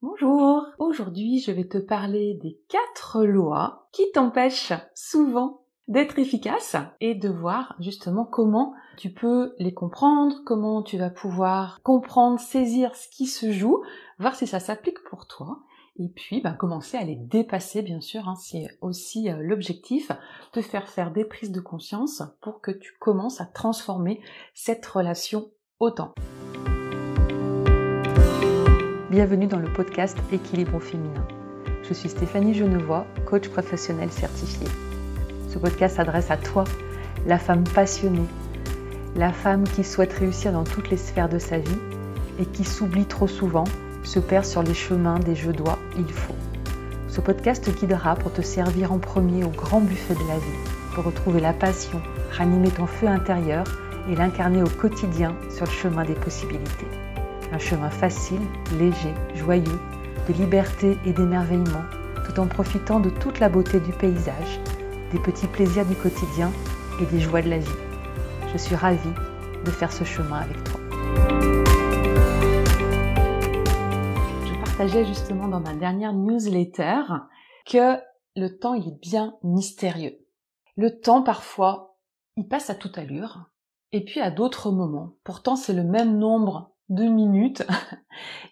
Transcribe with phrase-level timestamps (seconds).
[0.00, 7.16] Bonjour, aujourd'hui je vais te parler des quatre lois qui t'empêchent souvent d'être efficace et
[7.16, 13.08] de voir justement comment tu peux les comprendre, comment tu vas pouvoir comprendre, saisir ce
[13.08, 13.82] qui se joue,
[14.20, 15.58] voir si ça s'applique pour toi
[15.96, 20.12] et puis ben, commencer à les dépasser bien sûr, hein, c'est aussi euh, l'objectif,
[20.52, 24.20] te faire faire des prises de conscience pour que tu commences à transformer
[24.54, 26.14] cette relation au temps.
[29.18, 31.26] Bienvenue dans le podcast Équilibre au féminin.
[31.82, 34.68] Je suis Stéphanie Genevois, coach professionnel certifié.
[35.48, 36.62] Ce podcast s'adresse à toi,
[37.26, 38.28] la femme passionnée,
[39.16, 41.80] la femme qui souhaite réussir dans toutes les sphères de sa vie
[42.38, 43.64] et qui s'oublie trop souvent,
[44.04, 46.36] se perd sur les chemins des je dois, il faut.
[47.08, 50.94] Ce podcast te guidera pour te servir en premier au grand buffet de la vie,
[50.94, 53.64] pour retrouver la passion, ranimer ton feu intérieur
[54.08, 56.86] et l'incarner au quotidien sur le chemin des possibilités.
[57.50, 58.42] Un chemin facile,
[58.78, 59.80] léger, joyeux,
[60.28, 61.84] de liberté et d'émerveillement,
[62.26, 64.60] tout en profitant de toute la beauté du paysage,
[65.12, 66.52] des petits plaisirs du quotidien
[67.00, 67.68] et des joies de la vie.
[68.52, 69.14] Je suis ravie
[69.64, 70.80] de faire ce chemin avec toi.
[74.44, 77.00] Je partageais justement dans ma dernière newsletter
[77.66, 77.96] que
[78.36, 80.18] le temps il est bien mystérieux.
[80.76, 81.96] Le temps parfois
[82.36, 83.50] il passe à toute allure
[83.92, 85.14] et puis à d'autres moments.
[85.24, 87.66] Pourtant c'est le même nombre deux minutes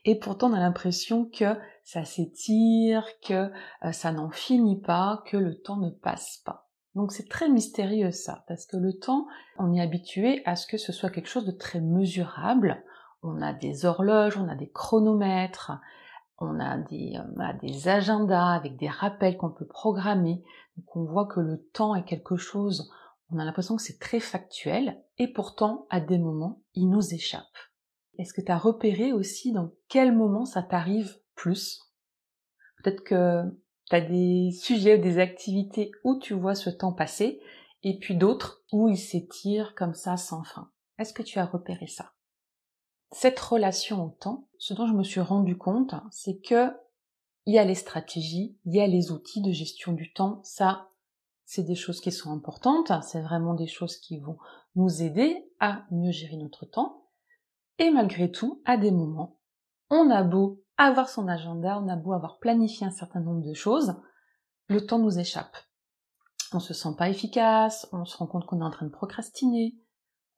[0.05, 3.51] et pourtant on a l'impression que ça s'étire, que
[3.85, 6.69] euh, ça n'en finit pas, que le temps ne passe pas.
[6.97, 9.27] Donc c'est très mystérieux ça, parce que le temps,
[9.59, 12.83] on est habitué à ce que ce soit quelque chose de très mesurable.
[13.23, 15.73] On a des horloges, on a des chronomètres,
[16.39, 20.43] on a des, on a des agendas avec des rappels qu'on peut programmer.
[20.77, 22.91] Donc on voit que le temps est quelque chose,
[23.31, 27.45] on a l'impression que c'est très factuel, et pourtant à des moments, il nous échappe.
[28.19, 31.81] Est-ce que tu as repéré aussi dans quel moment ça t'arrive plus?
[32.83, 33.43] Peut-être que
[33.89, 37.41] tu as des sujets, des activités où tu vois ce temps passer,
[37.83, 40.71] et puis d'autres où il s'étire comme ça sans fin.
[40.99, 42.13] Est-ce que tu as repéré ça?
[43.13, 46.73] Cette relation au temps, ce dont je me suis rendu compte, c'est que
[47.47, 50.89] il y a les stratégies, il y a les outils de gestion du temps, ça,
[51.45, 54.37] c'est des choses qui sont importantes, c'est vraiment des choses qui vont
[54.75, 57.06] nous aider à mieux gérer notre temps,
[57.79, 59.39] et malgré tout, à des moments,
[59.91, 63.55] on a beau avoir son agenda, on a beau avoir planifié un certain nombre de
[63.55, 63.95] choses,
[64.69, 65.57] le temps nous échappe.
[66.53, 69.77] On se sent pas efficace, on se rend compte qu'on est en train de procrastiner,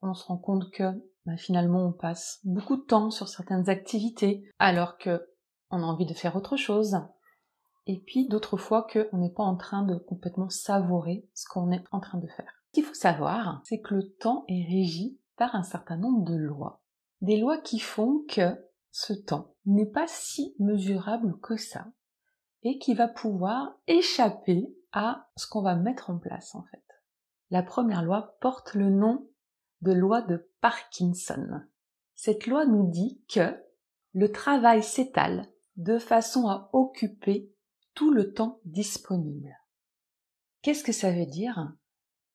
[0.01, 0.83] on se rend compte que
[1.25, 5.29] bah, finalement on passe beaucoup de temps sur certaines activités alors que
[5.71, 6.97] on a envie de faire autre chose.
[7.85, 11.83] Et puis d'autres fois qu'on n'est pas en train de complètement savourer ce qu'on est
[11.91, 12.63] en train de faire.
[12.67, 16.35] Ce qu'il faut savoir, c'est que le temps est régi par un certain nombre de
[16.35, 16.78] lois
[17.21, 18.55] des lois qui font que
[18.91, 21.87] ce temps n'est pas si mesurable que ça
[22.63, 26.83] et qui va pouvoir échapper à ce qu'on va mettre en place en fait.
[27.49, 29.29] La première loi porte le nom
[29.81, 31.61] de loi de Parkinson.
[32.15, 33.55] Cette loi nous dit que
[34.13, 35.47] le travail s'étale
[35.77, 37.53] de façon à occuper
[37.93, 39.55] tout le temps disponible.
[40.61, 41.73] Qu'est-ce que ça veut dire?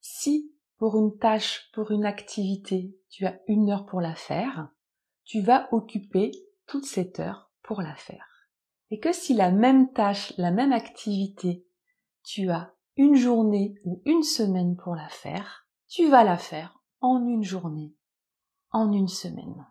[0.00, 4.74] Si pour une tâche, pour une activité, tu as une heure pour la faire,
[5.25, 6.33] tu vas occuper
[6.67, 8.27] toute cette heure pour la faire.
[8.91, 11.67] Et que si la même tâche, la même activité,
[12.23, 17.27] tu as une journée ou une semaine pour la faire, tu vas la faire en
[17.27, 17.95] une journée,
[18.71, 19.67] en une semaine.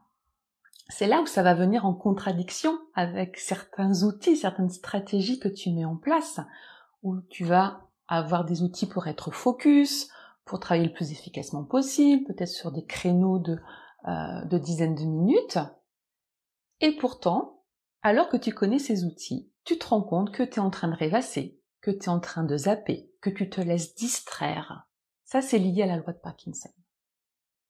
[0.90, 5.72] C'est là où ça va venir en contradiction avec certains outils, certaines stratégies que tu
[5.72, 6.40] mets en place,
[7.02, 10.10] où tu vas avoir des outils pour être focus,
[10.46, 13.58] pour travailler le plus efficacement possible, peut-être sur des créneaux de
[14.08, 15.60] euh, de dizaines de minutes.
[16.82, 17.64] Et pourtant,
[18.02, 20.90] alors que tu connais ces outils, tu te rends compte que tu es en train
[20.90, 24.88] de rêvasser, que tu es en train de zapper, que tu te laisses distraire.
[25.24, 26.70] Ça, c'est lié à la loi de Parkinson.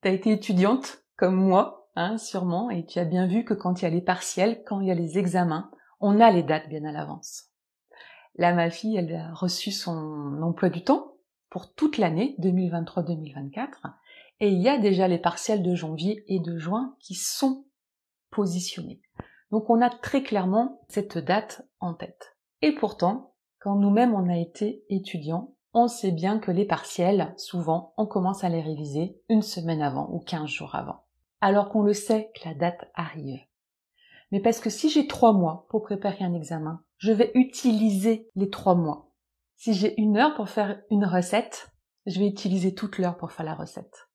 [0.02, 3.82] Tu as été étudiante, comme moi, hein, sûrement, et tu as bien vu que quand
[3.82, 6.68] il y a les partiels, quand il y a les examens, on a les dates
[6.68, 7.52] bien à l'avance.
[8.36, 11.14] Là, ma fille, elle a reçu son emploi du temps
[11.50, 13.94] pour toute l'année 2023-2024
[14.40, 17.66] et il y a déjà les partiels de janvier et de juin qui sont
[18.30, 19.02] positionnés.
[19.52, 22.36] Donc on a très clairement cette date en tête.
[22.62, 27.94] Et pourtant, quand nous-mêmes on a été étudiants, on sait bien que les partiels, souvent,
[27.98, 31.06] on commence à les réviser une semaine avant ou quinze jours avant.
[31.42, 33.42] Alors qu'on le sait que la date arrive.
[34.32, 38.50] Mais parce que si j'ai trois mois pour préparer un examen, je vais utiliser les
[38.50, 39.12] trois mois.
[39.56, 41.72] Si j'ai une heure pour faire une recette,
[42.06, 44.10] je vais utiliser toute l'heure pour faire la recette.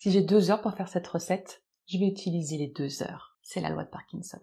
[0.00, 3.36] Si j'ai deux heures pour faire cette recette, je vais utiliser les deux heures.
[3.42, 4.38] C'est la loi de Parkinson.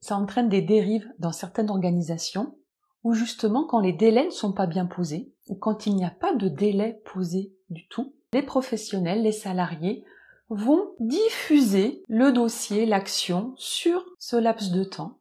[0.00, 2.58] ça entraîne des dérives dans certaines organisations
[3.04, 6.10] où justement quand les délais ne sont pas bien posés ou quand il n'y a
[6.10, 10.04] pas de délai posé du tout, les professionnels, les salariés
[10.48, 15.20] vont diffuser le dossier, l'action sur ce laps de temps,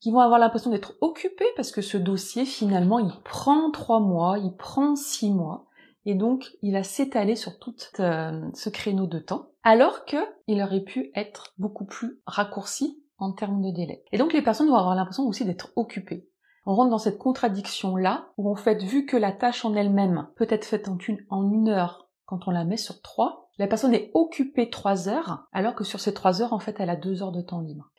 [0.00, 4.38] qui vont avoir l'impression d'être occupés parce que ce dossier finalement il prend trois mois,
[4.38, 5.68] il prend six mois,
[6.04, 10.16] et donc il va s'étaler sur tout euh, ce créneau de temps, alors que
[10.46, 14.04] il aurait pu être beaucoup plus raccourci en termes de délai.
[14.12, 16.28] Et donc les personnes vont avoir l'impression aussi d'être occupées.
[16.66, 20.46] On rentre dans cette contradiction-là, où en fait, vu que la tâche en elle-même peut
[20.48, 23.94] être faite en une, en une heure quand on la met sur trois, la personne
[23.94, 27.22] est occupée trois heures, alors que sur ces trois heures, en fait, elle a deux
[27.22, 27.90] heures de temps libre.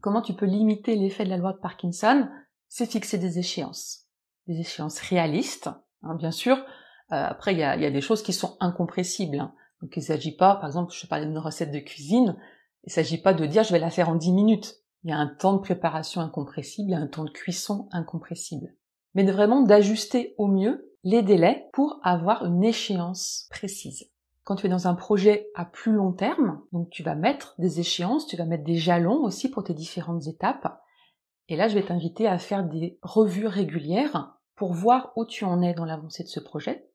[0.00, 2.28] Comment tu peux limiter l'effet de la loi de Parkinson?
[2.68, 4.06] C'est fixer des échéances.
[4.46, 5.70] Des échéances réalistes,
[6.02, 6.58] hein, bien sûr.
[7.12, 9.40] Euh, après, il y a, y a, des choses qui sont incompressibles.
[9.40, 9.54] Hein.
[9.82, 12.36] Donc il ne s'agit pas, par exemple, je parlais d'une recette de cuisine,
[12.84, 14.76] il ne s'agit pas de dire je vais la faire en 10 minutes.
[15.02, 17.88] Il y a un temps de préparation incompressible, il y a un temps de cuisson
[17.90, 18.74] incompressible.
[19.14, 24.10] Mais de vraiment d'ajuster au mieux les délais pour avoir une échéance précise.
[24.44, 27.80] Quand tu es dans un projet à plus long terme, donc tu vas mettre des
[27.80, 30.80] échéances, tu vas mettre des jalons aussi pour tes différentes étapes.
[31.48, 35.62] Et là, je vais t'inviter à faire des revues régulières pour voir où tu en
[35.62, 36.89] es dans l'avancée de ce projet.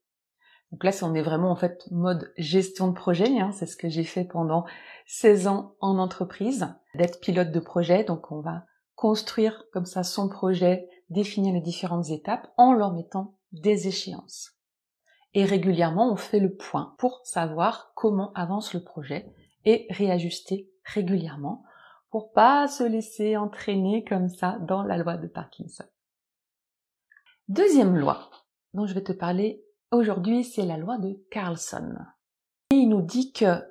[0.71, 3.39] Donc là, on est vraiment en fait mode gestion de projet.
[3.39, 3.51] Hein.
[3.51, 4.65] c'est ce que j'ai fait pendant
[5.07, 8.03] 16 ans en entreprise, d'être pilote de projet.
[8.03, 8.65] Donc on va
[8.95, 14.51] construire comme ça son projet, définir les différentes étapes en leur mettant des échéances.
[15.33, 19.31] Et régulièrement, on fait le point pour savoir comment avance le projet
[19.65, 21.63] et réajuster régulièrement
[22.09, 25.83] pour pas se laisser entraîner comme ça dans la loi de Parkinson.
[27.49, 28.29] Deuxième loi
[28.73, 29.64] dont je vais te parler
[29.95, 31.95] aujourd'hui, c'est la loi de Carlson.
[32.71, 33.61] Et il nous dit que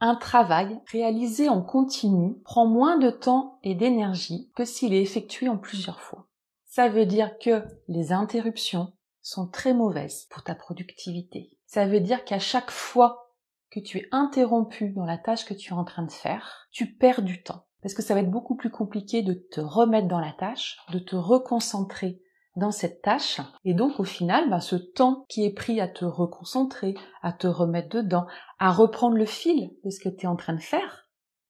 [0.00, 5.48] un travail réalisé en continu prend moins de temps et d'énergie que s'il est effectué
[5.48, 6.28] en plusieurs fois.
[6.66, 8.92] Ça veut dire que les interruptions
[9.22, 11.56] sont très mauvaises pour ta productivité.
[11.66, 13.32] Ça veut dire qu'à chaque fois
[13.70, 16.94] que tu es interrompu dans la tâche que tu es en train de faire, tu
[16.94, 17.66] perds du temps.
[17.82, 20.98] Parce que ça va être beaucoup plus compliqué de te remettre dans la tâche, de
[20.98, 22.20] te reconcentrer
[22.56, 23.40] dans cette tâche.
[23.64, 27.46] Et donc au final, bah, ce temps qui est pris à te reconcentrer, à te
[27.46, 28.26] remettre dedans,
[28.58, 31.08] à reprendre le fil de ce que tu es en train de faire,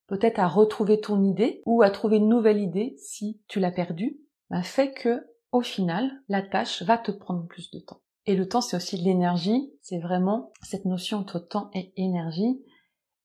[0.08, 4.18] peut-être à retrouver ton idée ou à trouver une nouvelle idée si tu l'as perdue,
[4.50, 8.00] bah, fait que au final, la tâche va te prendre plus de temps.
[8.26, 9.72] Et le temps, c'est aussi de l'énergie.
[9.80, 12.60] C'est vraiment cette notion entre temps et énergie.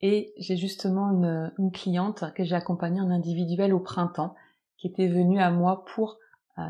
[0.02, 4.36] Et j'ai justement une, une cliente que j'ai accompagnée en individuel au printemps,
[4.78, 6.18] qui était venue à moi pour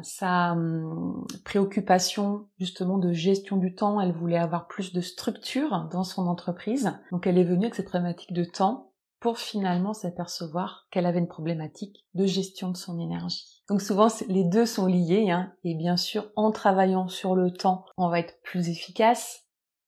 [0.03, 6.03] sa hum, préoccupation justement de gestion du temps, elle voulait avoir plus de structure dans
[6.03, 6.93] son entreprise.
[7.11, 11.27] Donc elle est venue avec cette problématique de temps pour finalement s'apercevoir qu'elle avait une
[11.27, 13.63] problématique de gestion de son énergie.
[13.69, 17.85] Donc souvent les deux sont liés hein, et bien sûr en travaillant sur le temps,
[17.97, 19.45] on va être plus efficace,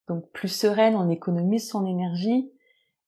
[0.08, 2.52] donc plus sereine, on économise son énergie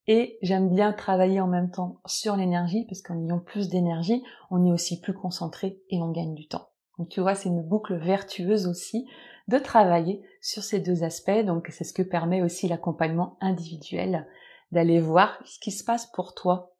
[0.07, 4.65] et j'aime bien travailler en même temps sur l'énergie parce qu'en ayant plus d'énergie, on
[4.65, 6.69] est aussi plus concentré et on gagne du temps.
[6.97, 9.07] Donc tu vois, c'est une boucle vertueuse aussi
[9.47, 11.45] de travailler sur ces deux aspects.
[11.45, 14.27] Donc c'est ce que permet aussi l'accompagnement individuel,
[14.71, 16.75] d'aller voir ce qui se passe pour toi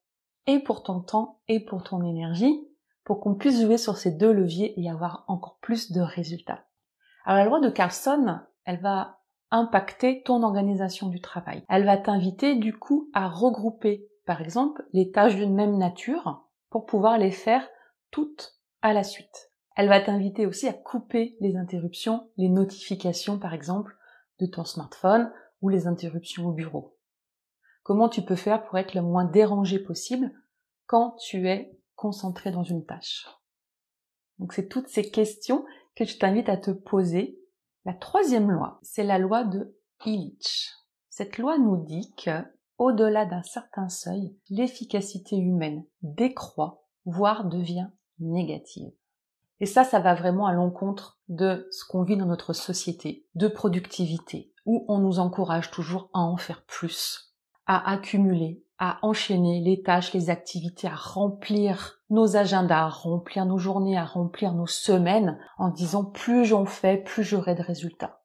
[0.48, 2.68] et pour ton temps et pour ton énergie,
[3.04, 6.66] pour qu'on puisse jouer sur ces deux leviers et avoir encore plus de résultats.
[7.26, 9.20] Alors la loi de Carlson, elle va
[9.52, 11.64] impacter ton organisation du travail.
[11.70, 16.86] Elle va t'inviter du coup à regrouper par exemple les tâches d'une même nature pour
[16.86, 17.68] pouvoir les faire
[18.12, 19.52] toutes à la suite.
[19.76, 23.96] Elle va t'inviter aussi à couper les interruptions, les notifications par exemple
[24.40, 26.98] de ton smartphone ou les interruptions au bureau.
[27.84, 30.32] Comment tu peux faire pour être le moins dérangé possible
[30.88, 33.28] quand tu es concentré dans une tâche?
[34.40, 35.66] Donc c'est toutes ces questions
[35.96, 37.40] que je t'invite à te poser.
[37.86, 40.72] La troisième loi, c'est la loi de Illich.
[41.10, 42.44] Cette loi nous dit que,
[42.78, 47.90] au-delà d'un certain seuil, l'efficacité humaine décroît, voire devient
[48.20, 48.92] négative.
[49.60, 53.48] Et ça, ça va vraiment à l'encontre de ce qu'on vit dans notre société, de
[53.48, 57.36] productivité, où on nous encourage toujours à en faire plus,
[57.66, 63.58] à accumuler, à enchaîner les tâches, les activités, à remplir nos agendas, à remplir nos
[63.58, 68.22] journées, à remplir nos semaines, en disant plus j'en fais, plus j'aurai de résultats.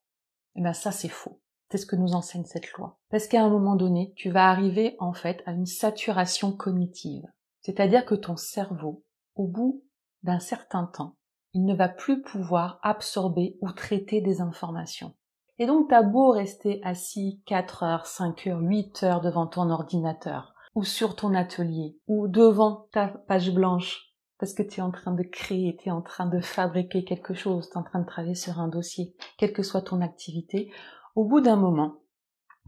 [0.56, 1.40] Et eh bien ça, c'est faux.
[1.70, 2.98] C'est ce que nous enseigne cette loi.
[3.10, 7.24] Parce qu'à un moment donné, tu vas arriver en fait à une saturation cognitive.
[7.60, 9.04] C'est-à-dire que ton cerveau,
[9.36, 9.84] au bout
[10.24, 11.14] d'un certain temps,
[11.52, 15.14] il ne va plus pouvoir absorber ou traiter des informations.
[15.58, 20.54] Et donc t'as beau rester assis 4 heures, 5 heures, 8 heures devant ton ordinateur,
[20.74, 25.12] ou sur ton atelier, ou devant ta page blanche parce que tu es en train
[25.12, 28.06] de créer, tu es en train de fabriquer quelque chose, tu es en train de
[28.06, 30.72] travailler sur un dossier, quelle que soit ton activité,
[31.14, 31.96] au bout d'un moment,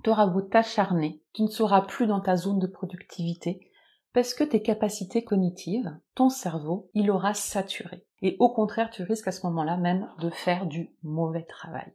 [0.05, 3.71] tu beau t'acharner, tu ne seras plus dans ta zone de productivité,
[4.13, 8.07] parce que tes capacités cognitives, ton cerveau, il aura saturé.
[8.23, 11.93] Et au contraire, tu risques à ce moment-là même de faire du mauvais travail.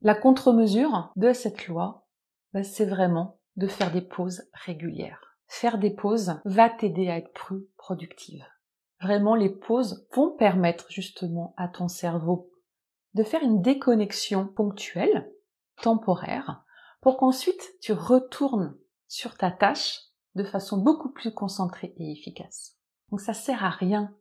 [0.00, 2.06] La contre-mesure de cette loi,
[2.52, 5.36] bah, c'est vraiment de faire des pauses régulières.
[5.48, 8.44] Faire des pauses va t'aider à être plus productive.
[9.00, 12.50] Vraiment, les pauses vont permettre justement à ton cerveau
[13.14, 15.30] de faire une déconnexion ponctuelle,
[15.82, 16.64] temporaire,
[17.00, 18.76] pour qu'ensuite tu retournes
[19.08, 20.00] sur ta tâche
[20.34, 22.76] de façon beaucoup plus concentrée et efficace.
[23.10, 24.14] Donc ça sert à rien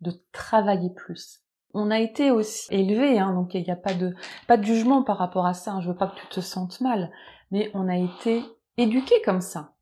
[0.00, 1.40] de travailler plus.
[1.72, 4.14] On a été aussi élevé, hein, donc il n'y a pas de
[4.48, 5.72] pas de jugement par rapport à ça.
[5.72, 7.10] Hein, je veux pas que tu te sentes mal,
[7.50, 8.42] mais on a été
[8.76, 9.74] éduqué comme ça.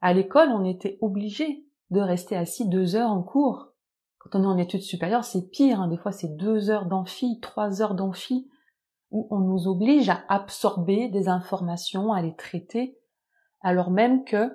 [0.00, 3.68] À l'école, on était obligé de rester assis deux heures en cours.
[4.18, 5.80] Quand on est en études supérieures, c'est pire.
[5.80, 5.88] Hein.
[5.88, 8.50] Des fois, c'est deux heures d'amphi, trois heures d'amphi,
[9.10, 12.98] où on nous oblige à absorber des informations, à les traiter,
[13.60, 14.50] alors même que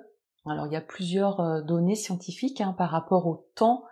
[0.46, 3.84] alors il y a plusieurs euh, données scientifiques hein, par rapport au temps,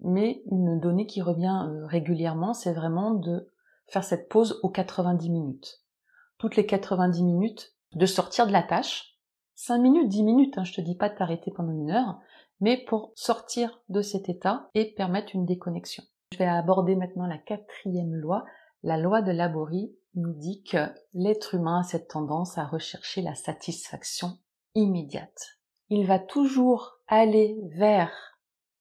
[0.00, 3.48] mais une donnée qui revient euh, régulièrement, c'est vraiment de
[3.86, 5.82] faire cette pause aux 90 minutes.
[6.38, 9.18] Toutes les 90 minutes, de sortir de la tâche,
[9.54, 12.18] 5 minutes, 10 minutes, hein, je te dis pas de t'arrêter pendant une heure,
[12.60, 16.04] mais pour sortir de cet état et permettre une déconnexion.
[16.32, 18.44] Je vais aborder maintenant la quatrième loi.
[18.82, 23.34] La loi de Laborie nous dit que l'être humain a cette tendance à rechercher la
[23.34, 24.38] satisfaction
[24.74, 25.58] immédiate
[25.90, 28.12] il va toujours aller vers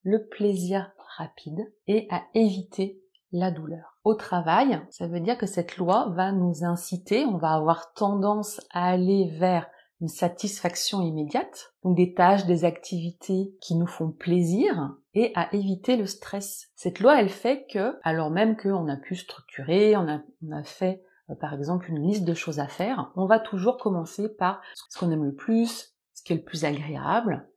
[0.03, 3.97] le plaisir rapide et à éviter la douleur.
[4.03, 8.61] Au travail, ça veut dire que cette loi va nous inciter, on va avoir tendance
[8.71, 9.67] à aller vers
[9.99, 15.97] une satisfaction immédiate, donc des tâches, des activités qui nous font plaisir, et à éviter
[15.97, 16.69] le stress.
[16.75, 21.35] Cette loi, elle fait que, alors même qu'on a pu structurer, on a, fait euh,
[21.35, 25.11] par exemple une liste de choses à faire, on va toujours commencer par ce qu'on
[25.11, 25.97] aime le plus,
[26.27, 27.47] qui est le plus agréable,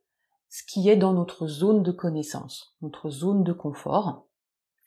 [0.51, 4.27] ce qui est dans notre zone de connaissance, notre zone de confort.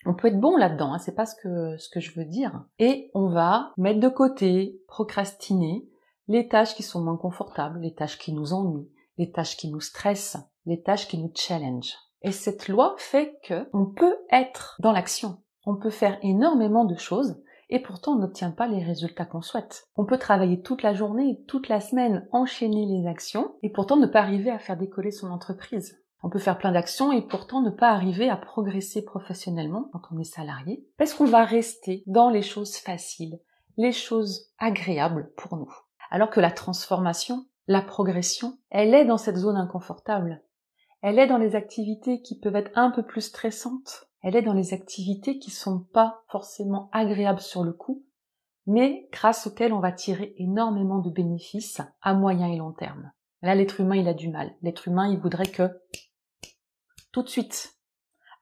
[0.04, 2.62] On peut être bon là-dedans, hein, c'est pas ce que, ce que je veux dire.
[2.78, 5.88] Et on va mettre de côté, procrastiner
[6.28, 9.80] les tâches qui sont moins confortables, les tâches qui nous ennuient, les tâches qui nous
[9.80, 11.94] stressent, les tâches qui nous challenge.
[12.20, 15.38] Et cette loi fait que on peut être dans l'action.
[15.64, 17.42] On peut faire énormément de choses
[17.74, 19.88] et pourtant on n'obtient pas les résultats qu'on souhaite.
[19.96, 24.06] On peut travailler toute la journée, toute la semaine, enchaîner les actions et pourtant ne
[24.06, 26.00] pas arriver à faire décoller son entreprise.
[26.22, 30.20] On peut faire plein d'actions et pourtant ne pas arriver à progresser professionnellement quand on
[30.20, 33.40] est salarié parce qu'on va rester dans les choses faciles,
[33.76, 35.74] les choses agréables pour nous?
[36.12, 40.44] Alors que la transformation, la progression, elle est dans cette zone inconfortable.
[41.02, 44.54] Elle est dans les activités qui peuvent être un peu plus stressantes, elle est dans
[44.54, 48.06] les activités qui sont pas forcément agréables sur le coup,
[48.66, 53.12] mais grâce auxquelles on va tirer énormément de bénéfices à moyen et long terme.
[53.42, 54.54] Là, l'être humain, il a du mal.
[54.62, 55.68] L'être humain, il voudrait que
[57.12, 57.74] tout de suite,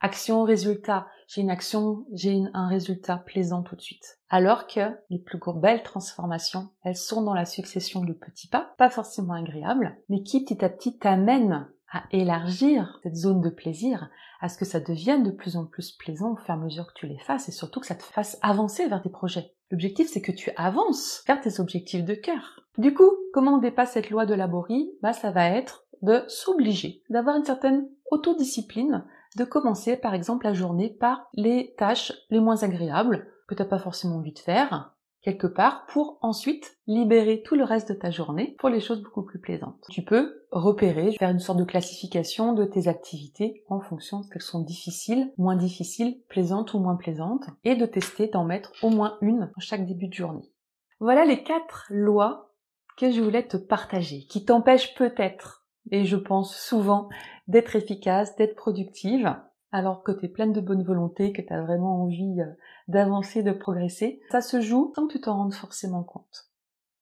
[0.01, 4.21] action, résultat, j'ai une action, j'ai un résultat plaisant tout de suite.
[4.29, 8.89] Alors que les plus belles transformations, elles sont dans la succession de petits pas, pas
[8.89, 14.09] forcément agréables, mais qui petit à petit t'amènent à élargir cette zone de plaisir,
[14.41, 16.87] à ce que ça devienne de plus en plus plaisant au fur et à mesure
[16.87, 19.55] que tu les fasses et surtout que ça te fasse avancer vers tes projets.
[19.71, 22.61] L'objectif, c'est que tu avances vers tes objectifs de cœur.
[22.79, 24.91] Du coup, comment on dépasse cette loi de Laborie?
[25.03, 29.05] Bah, ça va être de s'obliger, d'avoir une certaine autodiscipline,
[29.37, 33.79] de commencer par exemple la journée par les tâches les moins agréables que t'as pas
[33.79, 38.57] forcément envie de faire, quelque part pour ensuite libérer tout le reste de ta journée
[38.59, 39.85] pour les choses beaucoup plus plaisantes.
[39.91, 44.31] Tu peux repérer, faire une sorte de classification de tes activités en fonction de ce
[44.31, 48.91] qu'elles sont difficiles, moins difficiles, plaisantes ou moins plaisantes, et de tester d'en mettre au
[48.91, 50.53] moins une à chaque début de journée.
[51.01, 52.53] Voilà les quatre lois
[52.97, 57.09] que je voulais te partager, qui t'empêchent peut-être, et je pense souvent,
[57.49, 59.35] d'être efficace, d'être productive,
[59.73, 62.53] alors que tu es pleine de bonne volonté, que tu as vraiment envie euh,
[62.89, 66.51] d'avancer, de progresser, ça se joue sans que tu t'en rendes forcément compte.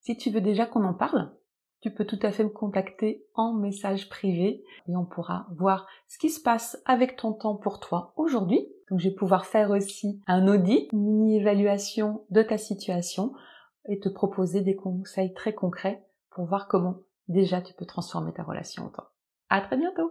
[0.00, 1.32] Si tu veux déjà qu'on en parle,
[1.80, 6.18] tu peux tout à fait me contacter en message privé et on pourra voir ce
[6.18, 8.66] qui se passe avec ton temps pour toi aujourd'hui.
[8.90, 13.32] Donc je vais pouvoir faire aussi un audit, une mini-évaluation de ta situation
[13.86, 16.96] et te proposer des conseils très concrets pour voir comment
[17.28, 19.08] déjà tu peux transformer ta relation au temps.
[19.48, 20.08] À très bientôt!